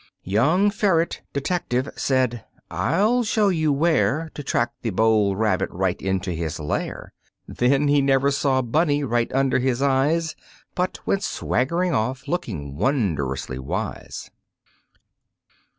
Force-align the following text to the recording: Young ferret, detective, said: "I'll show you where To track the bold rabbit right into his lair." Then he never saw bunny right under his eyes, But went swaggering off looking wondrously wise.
Young 0.25 0.71
ferret, 0.71 1.21
detective, 1.31 1.87
said: 1.95 2.43
"I'll 2.71 3.23
show 3.23 3.49
you 3.49 3.71
where 3.71 4.31
To 4.33 4.41
track 4.41 4.71
the 4.81 4.89
bold 4.89 5.37
rabbit 5.37 5.69
right 5.69 6.01
into 6.01 6.31
his 6.31 6.59
lair." 6.59 7.13
Then 7.47 7.87
he 7.87 8.01
never 8.01 8.31
saw 8.31 8.63
bunny 8.63 9.03
right 9.03 9.31
under 9.31 9.59
his 9.59 9.79
eyes, 9.79 10.35
But 10.73 11.05
went 11.05 11.21
swaggering 11.21 11.93
off 11.93 12.27
looking 12.27 12.77
wondrously 12.77 13.59
wise. 13.59 14.31